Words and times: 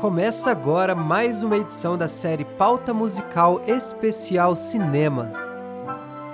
Começa 0.00 0.50
agora 0.50 0.94
mais 0.94 1.42
uma 1.42 1.56
edição 1.56 1.98
da 1.98 2.08
série 2.08 2.44
Pauta 2.44 2.94
Musical 2.94 3.60
Especial 3.66 4.56
Cinema. 4.56 5.30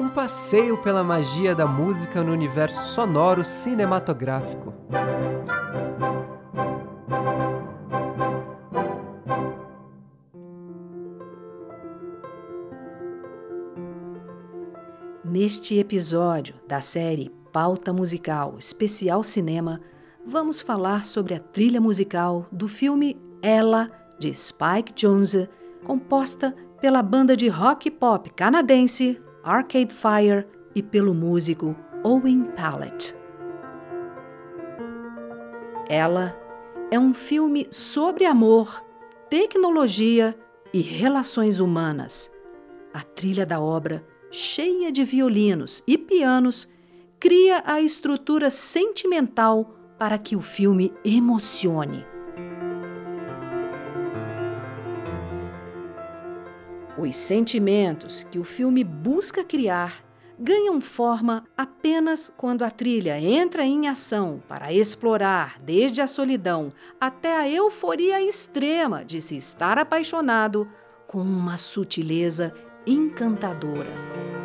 Um 0.00 0.08
passeio 0.08 0.78
pela 0.78 1.04
magia 1.04 1.54
da 1.54 1.66
música 1.66 2.22
no 2.22 2.32
universo 2.32 2.82
sonoro 2.84 3.44
cinematográfico. 3.44 4.72
Neste 15.24 15.78
episódio 15.78 16.54
da 16.66 16.80
série 16.80 17.30
Pauta 17.52 17.92
Musical 17.92 18.56
Especial 18.58 19.24
Cinema, 19.24 19.80
vamos 20.24 20.60
falar 20.60 21.04
sobre 21.04 21.34
a 21.34 21.40
trilha 21.40 21.80
musical 21.80 22.46
do 22.52 22.68
filme 22.68 23.20
Ela, 23.42 23.90
de 24.18 24.32
Spike 24.32 24.92
Jonze, 24.94 25.48
composta 25.84 26.54
pela 26.80 27.02
banda 27.02 27.36
de 27.36 27.48
rock 27.48 27.90
pop 27.90 28.30
canadense 28.30 29.20
Arcade 29.42 29.92
Fire 29.92 30.46
e 30.74 30.82
pelo 30.82 31.14
músico 31.14 31.74
Owen 32.04 32.44
Pallett. 32.56 33.14
Ela 35.88 36.38
é 36.90 36.98
um 36.98 37.12
filme 37.12 37.66
sobre 37.70 38.24
amor, 38.24 38.84
tecnologia 39.28 40.38
e 40.72 40.80
relações 40.80 41.58
humanas. 41.58 42.30
A 42.94 43.02
trilha 43.02 43.44
da 43.44 43.60
obra 43.60 44.04
cheia 44.30 44.92
de 44.92 45.02
violinos 45.02 45.82
e 45.86 45.98
pianos, 45.98 46.68
cria 47.20 47.62
a 47.66 47.82
estrutura 47.82 48.48
sentimental 48.48 49.76
para 49.98 50.16
que 50.16 50.34
o 50.34 50.40
filme 50.40 50.90
emocione. 51.04 52.06
Os 56.96 57.14
sentimentos 57.14 58.26
que 58.30 58.38
o 58.38 58.44
filme 58.44 58.82
busca 58.82 59.44
criar 59.44 60.02
ganham 60.38 60.80
forma 60.80 61.44
apenas 61.56 62.32
quando 62.34 62.62
a 62.62 62.70
trilha 62.70 63.20
entra 63.20 63.64
em 63.64 63.86
ação 63.86 64.42
para 64.48 64.72
explorar 64.72 65.60
desde 65.60 66.00
a 66.00 66.06
solidão 66.06 66.72
até 66.98 67.36
a 67.36 67.48
euforia 67.48 68.22
extrema 68.22 69.04
de 69.04 69.20
se 69.20 69.36
estar 69.36 69.76
apaixonado 69.76 70.66
com 71.06 71.20
uma 71.20 71.58
sutileza 71.58 72.54
encantadora. 72.86 74.39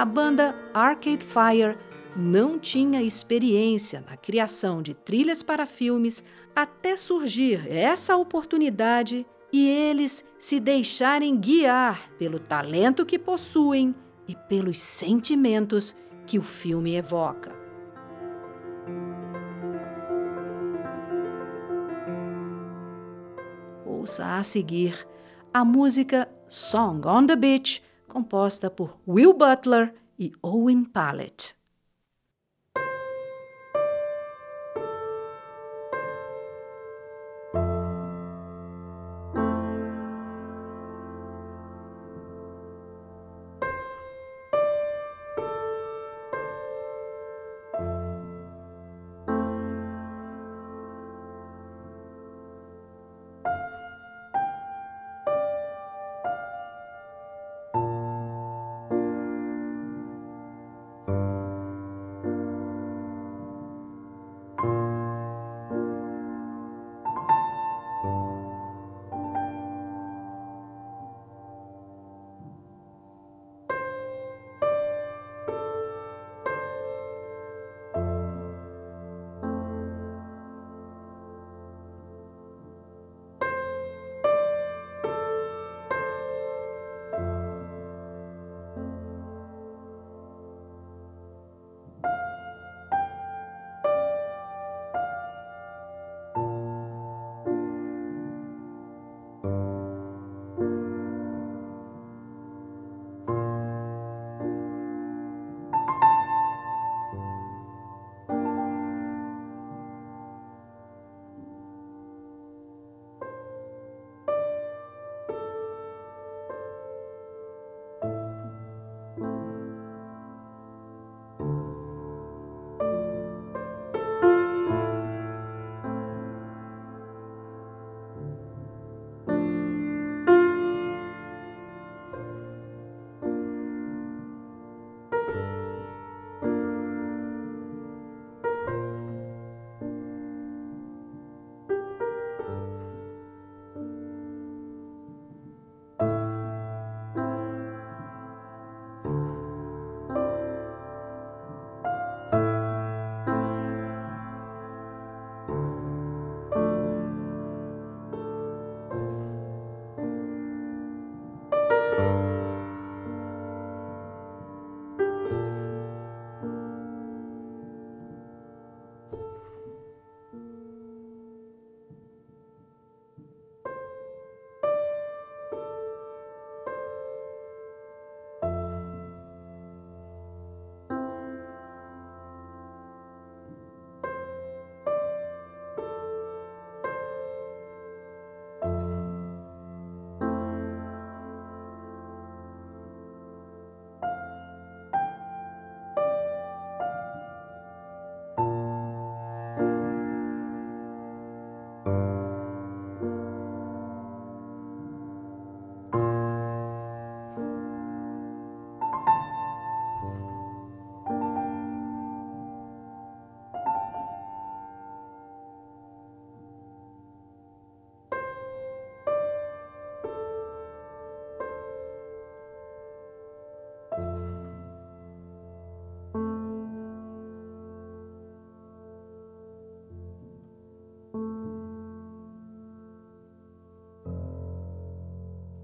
A 0.00 0.04
banda 0.06 0.54
Arcade 0.72 1.22
Fire 1.22 1.76
não 2.16 2.58
tinha 2.58 3.02
experiência 3.02 4.02
na 4.08 4.16
criação 4.16 4.80
de 4.80 4.94
trilhas 4.94 5.42
para 5.42 5.66
filmes 5.66 6.24
até 6.56 6.96
surgir 6.96 7.70
essa 7.70 8.16
oportunidade 8.16 9.26
e 9.52 9.68
eles 9.68 10.24
se 10.38 10.58
deixarem 10.58 11.36
guiar 11.36 12.10
pelo 12.18 12.38
talento 12.38 13.04
que 13.04 13.18
possuem 13.18 13.94
e 14.26 14.34
pelos 14.34 14.78
sentimentos 14.78 15.94
que 16.26 16.38
o 16.38 16.42
filme 16.42 16.96
evoca. 16.96 17.54
Ouça 23.84 24.38
a 24.38 24.42
seguir 24.42 25.06
a 25.52 25.62
música 25.62 26.26
Song 26.48 27.06
on 27.06 27.26
the 27.26 27.36
Beach, 27.36 27.82
composta 28.10 28.70
por 28.70 28.98
Will 29.06 29.32
Butler 29.32 29.94
e 30.18 30.32
Owen 30.42 30.84
Pallett. 30.84 31.59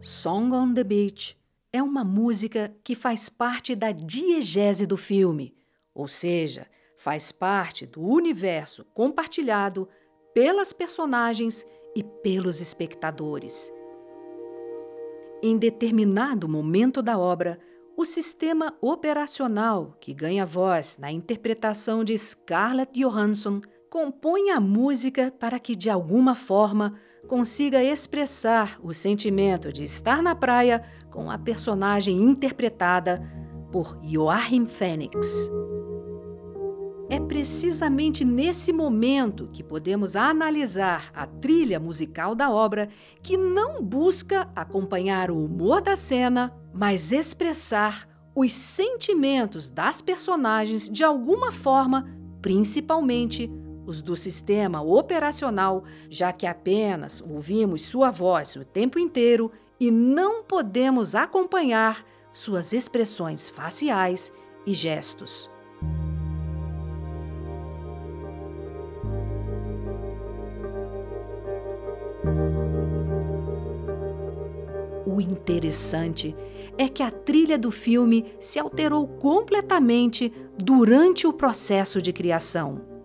Song 0.07 0.53
on 0.53 0.73
the 0.73 0.85
Beach 0.85 1.37
é 1.73 1.83
uma 1.83 2.05
música 2.05 2.73
que 2.85 2.95
faz 2.95 3.29
parte 3.29 3.75
da 3.75 3.91
diegese 3.91 4.87
do 4.87 4.97
filme, 4.97 5.53
ou 5.93 6.07
seja, 6.07 6.69
faz 6.97 7.33
parte 7.33 7.85
do 7.85 8.01
universo 8.01 8.85
compartilhado 8.95 9.89
pelas 10.33 10.73
personagens 10.73 11.67
e 11.97 12.05
pelos 12.05 12.61
espectadores. 12.61 13.73
Em 15.43 15.59
determinado 15.59 16.49
momento 16.49 17.03
da 17.03 17.19
obra, 17.19 17.59
o 17.97 18.05
sistema 18.05 18.77
operacional 18.81 19.97
que 19.99 20.15
ganha 20.15 20.47
voz 20.47 20.97
na 20.99 21.11
interpretação 21.11 22.05
de 22.05 22.17
Scarlett 22.17 22.93
Johansson 22.93 23.61
compõe 23.91 24.51
a 24.51 24.61
música 24.61 25.33
para 25.33 25.59
que, 25.59 25.75
de 25.75 25.91
alguma 25.91 26.37
forma, 26.37 26.97
consiga 27.27 27.83
expressar 27.83 28.79
o 28.83 28.95
sentimento 28.95 29.73
de 29.73 29.85
estar 29.85 30.23
na 30.23 30.35
praia 30.35 30.83
com 31.11 31.31
a 31.31 31.39
personagem 31.39 32.17
interpretada 32.23 33.23
por 33.71 33.99
Joachim 34.03 34.67
Phoenix. 34.67 35.51
É 37.09 37.21
precisamente 37.21 38.25
nesse 38.25 38.73
momento 38.73 39.49
que 39.53 39.63
podemos 39.63 40.17
analisar 40.17 41.11
a 41.15 41.25
trilha 41.27 41.79
musical 41.79 42.35
da 42.35 42.51
obra, 42.51 42.89
que 43.23 43.37
não 43.37 43.83
busca 43.83 44.49
acompanhar 44.57 45.31
o 45.31 45.45
humor 45.45 45.81
da 45.81 45.95
cena, 45.95 46.53
mas 46.75 47.13
expressar 47.13 48.09
os 48.35 48.53
sentimentos 48.53 49.71
das 49.71 50.03
personagens 50.03 50.91
de 50.91 51.05
alguma 51.05 51.53
forma, 51.53 52.11
principalmente 52.43 53.51
os 53.87 54.03
do 54.03 54.17
sistema 54.17 54.83
operacional, 54.83 55.85
já 56.11 56.33
que 56.33 56.47
apenas 56.47 57.23
ouvimos 57.23 57.83
sua 57.83 58.11
voz 58.11 58.57
o 58.57 58.65
tempo 58.65 58.99
inteiro 58.99 59.51
e 59.79 59.91
não 59.91 60.43
podemos 60.43 61.15
acompanhar 61.15 62.05
suas 62.33 62.73
expressões 62.73 63.49
faciais 63.49 64.33
e 64.67 64.75
gestos. 64.75 65.51
O 75.07 75.21
interessante 75.21 76.37
é 76.77 76.89
que 76.89 77.03
a 77.03 77.11
trilha 77.11 77.57
do 77.57 77.71
filme 77.71 78.35
se 78.39 78.59
alterou 78.59 79.07
completamente 79.07 80.31
durante 80.59 81.27
o 81.27 81.33
processo 81.33 82.03
de 82.03 82.13
criação. 82.13 82.96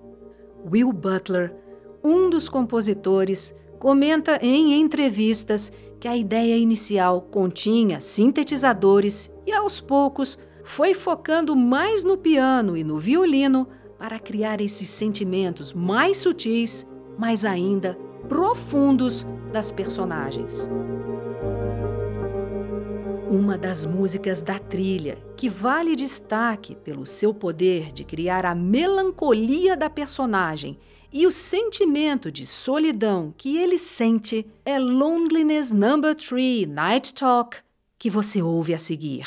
Will 0.69 0.91
Butler, 0.91 1.55
um 2.03 2.29
dos 2.29 2.49
compositores, 2.49 3.55
comenta 3.79 4.39
em 4.41 4.79
entrevistas 4.79 5.71
que 5.99 6.07
a 6.07 6.15
ideia 6.15 6.57
inicial 6.57 7.21
continha 7.21 8.01
sintetizadores 8.01 9.31
e, 9.45 9.51
aos 9.51 9.79
poucos, 9.79 10.37
foi 10.63 10.93
focando 10.93 11.55
mais 11.55 12.03
no 12.03 12.17
piano 12.17 12.77
e 12.77 12.83
no 12.83 12.97
violino 12.97 13.67
para 13.97 14.19
criar 14.19 14.61
esses 14.61 14.87
sentimentos 14.87 15.73
mais 15.73 16.17
sutis, 16.17 16.87
mas 17.17 17.45
ainda 17.45 17.97
profundos 18.27 19.25
das 19.51 19.71
personagens 19.71 20.69
uma 23.31 23.57
das 23.57 23.85
músicas 23.85 24.41
da 24.41 24.59
trilha, 24.59 25.17
que 25.37 25.47
vale 25.47 25.95
destaque 25.95 26.75
pelo 26.75 27.05
seu 27.05 27.33
poder 27.33 27.93
de 27.93 28.03
criar 28.03 28.45
a 28.45 28.53
melancolia 28.53 29.77
da 29.77 29.89
personagem 29.89 30.77
e 31.13 31.25
o 31.25 31.31
sentimento 31.31 32.29
de 32.29 32.45
solidão 32.45 33.33
que 33.37 33.55
ele 33.55 33.77
sente, 33.77 34.45
é 34.65 34.77
Loneliness 34.77 35.71
Number 35.71 36.13
3 36.13 36.67
Night 36.67 37.13
Talk, 37.13 37.59
que 37.97 38.09
você 38.09 38.41
ouve 38.41 38.73
a 38.73 38.77
seguir. 38.77 39.25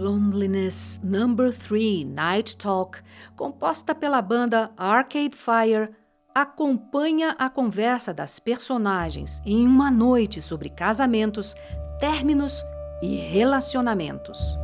Madness 0.00 0.98
Number 1.04 1.52
3 1.54 2.06
Night 2.06 2.56
Talk, 2.56 3.00
composta 3.36 3.94
pela 3.94 4.22
banda 4.22 4.70
Arcade 4.76 5.36
Fire, 5.36 5.90
acompanha 6.34 7.36
a 7.38 7.50
conversa 7.50 8.14
das 8.14 8.38
personagens 8.38 9.42
em 9.44 9.66
uma 9.66 9.90
noite 9.90 10.40
sobre 10.40 10.70
casamentos, 10.70 11.54
términos 11.98 12.64
e 13.02 13.16
relacionamentos. 13.16 14.56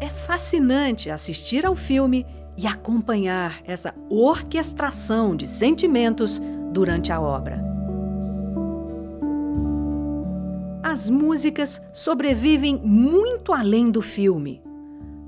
É 0.00 0.08
fascinante 0.08 1.08
assistir 1.08 1.64
ao 1.64 1.76
filme 1.76 2.26
e 2.56 2.66
acompanhar 2.66 3.60
essa 3.64 3.94
orquestração 4.10 5.36
de 5.36 5.46
sentimentos 5.46 6.40
durante 6.72 7.12
a 7.12 7.20
obra. 7.20 7.71
As 10.92 11.08
músicas 11.08 11.80
sobrevivem 11.90 12.76
muito 12.76 13.54
além 13.54 13.90
do 13.90 14.02
filme. 14.02 14.62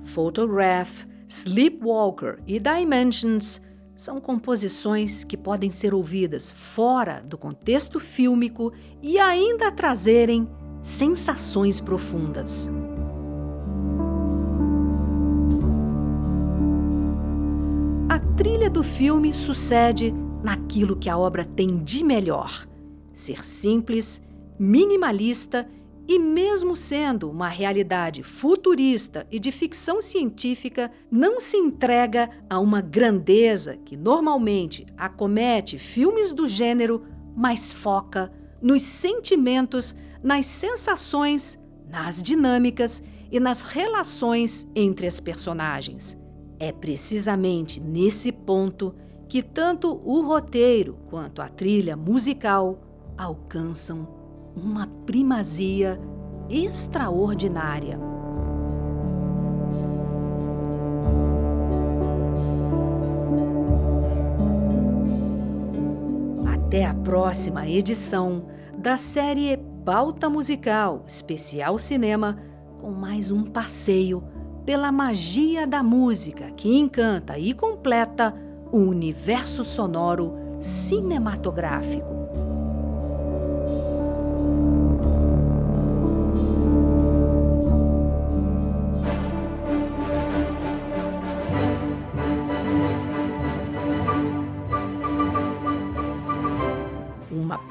Photograph, 0.02 1.06
Sleepwalker 1.26 2.38
e 2.46 2.60
Dimensions 2.60 3.62
são 3.96 4.20
composições 4.20 5.24
que 5.24 5.38
podem 5.38 5.70
ser 5.70 5.94
ouvidas 5.94 6.50
fora 6.50 7.22
do 7.22 7.38
contexto 7.38 7.98
fílmico 7.98 8.74
e 9.00 9.18
ainda 9.18 9.72
trazerem 9.72 10.46
sensações 10.82 11.80
profundas. 11.80 12.70
A 18.10 18.18
trilha 18.36 18.68
do 18.68 18.82
filme 18.82 19.32
sucede 19.32 20.12
naquilo 20.42 20.94
que 20.94 21.08
a 21.08 21.16
obra 21.16 21.42
tem 21.42 21.82
de 21.82 22.04
melhor: 22.04 22.68
ser 23.14 23.42
simples, 23.46 24.20
minimalista 24.58 25.68
e, 26.06 26.18
mesmo 26.18 26.76
sendo 26.76 27.30
uma 27.30 27.48
realidade 27.48 28.22
futurista 28.22 29.26
e 29.30 29.38
de 29.38 29.50
ficção 29.50 30.00
científica, 30.00 30.90
não 31.10 31.40
se 31.40 31.56
entrega 31.56 32.28
a 32.48 32.58
uma 32.60 32.80
grandeza 32.80 33.76
que 33.84 33.96
normalmente 33.96 34.86
acomete 34.96 35.78
filmes 35.78 36.30
do 36.30 36.46
gênero, 36.46 37.02
mas 37.34 37.72
foca 37.72 38.30
nos 38.60 38.82
sentimentos, 38.82 39.94
nas 40.22 40.46
sensações, 40.46 41.58
nas 41.88 42.22
dinâmicas 42.22 43.02
e 43.30 43.40
nas 43.40 43.62
relações 43.62 44.66
entre 44.74 45.06
as 45.06 45.20
personagens. 45.20 46.18
É 46.58 46.70
precisamente 46.70 47.80
nesse 47.80 48.30
ponto 48.30 48.94
que 49.28 49.42
tanto 49.42 50.00
o 50.04 50.20
roteiro 50.20 50.98
quanto 51.08 51.40
a 51.40 51.48
trilha 51.48 51.96
musical 51.96 52.78
alcançam 53.16 54.23
uma 54.56 54.86
primazia 55.06 56.00
extraordinária. 56.48 57.98
Até 66.46 66.86
a 66.86 66.94
próxima 66.94 67.68
edição 67.68 68.46
da 68.76 68.96
série 68.96 69.56
Pauta 69.84 70.30
Musical 70.30 71.04
Especial 71.06 71.78
Cinema, 71.78 72.38
com 72.80 72.90
mais 72.90 73.30
um 73.30 73.44
passeio 73.44 74.22
pela 74.64 74.90
magia 74.90 75.66
da 75.66 75.82
música 75.82 76.50
que 76.52 76.74
encanta 76.76 77.38
e 77.38 77.52
completa 77.52 78.34
o 78.72 78.78
universo 78.78 79.62
sonoro 79.62 80.32
cinematográfico. 80.58 82.23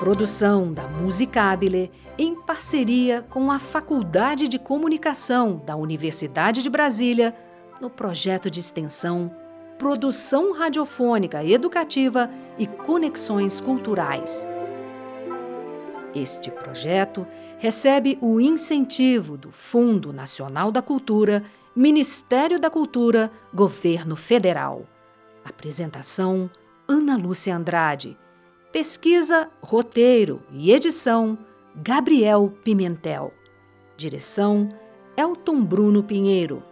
Produção 0.03 0.73
da 0.73 0.85
Musicabile 0.85 1.89
em 2.17 2.35
parceria 2.35 3.21
com 3.29 3.49
a 3.49 3.57
Faculdade 3.57 4.49
de 4.49 4.59
Comunicação 4.59 5.63
da 5.65 5.77
Universidade 5.77 6.61
de 6.61 6.69
Brasília 6.69 7.33
no 7.79 7.89
projeto 7.89 8.51
de 8.51 8.59
extensão 8.59 9.33
Produção 9.79 10.51
Radiofônica 10.51 11.41
Educativa 11.45 12.29
e 12.59 12.67
Conexões 12.67 13.61
Culturais. 13.61 14.45
Este 16.13 16.51
projeto 16.51 17.25
recebe 17.57 18.17
o 18.19 18.41
incentivo 18.41 19.37
do 19.37 19.53
Fundo 19.53 20.11
Nacional 20.11 20.69
da 20.69 20.81
Cultura, 20.81 21.41
Ministério 21.73 22.59
da 22.59 22.69
Cultura, 22.69 23.31
Governo 23.53 24.17
Federal. 24.17 24.85
Apresentação: 25.45 26.51
Ana 26.89 27.15
Lúcia 27.15 27.55
Andrade 27.55 28.17
Pesquisa, 28.73 29.51
roteiro 29.61 30.41
e 30.49 30.71
edição: 30.71 31.37
Gabriel 31.75 32.51
Pimentel. 32.63 33.31
Direção: 33.95 34.67
Elton 35.15 35.63
Bruno 35.63 36.01
Pinheiro. 36.01 36.63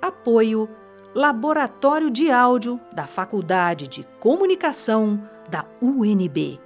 Apoio: 0.00 0.68
Laboratório 1.12 2.12
de 2.12 2.30
Áudio 2.30 2.80
da 2.92 3.08
Faculdade 3.08 3.88
de 3.88 4.06
Comunicação 4.20 5.20
da 5.50 5.64
UNB. 5.82 6.60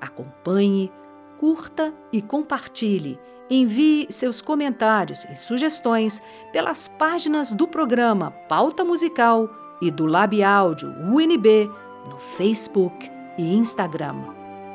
Acompanhe, 0.00 0.92
curta 1.36 1.92
e 2.12 2.22
compartilhe. 2.22 3.18
Envie 3.50 4.06
seus 4.10 4.40
comentários 4.40 5.24
e 5.24 5.34
sugestões 5.34 6.22
pelas 6.52 6.86
páginas 6.86 7.52
do 7.52 7.66
programa 7.66 8.30
Pauta 8.48 8.84
Musical 8.84 9.50
e 9.82 9.90
do 9.90 10.06
Lab 10.06 10.40
Áudio 10.40 10.88
UNB 10.88 11.68
no 12.08 12.16
Facebook 12.16 13.13
e 13.38 13.54
Instagram. 13.54 14.16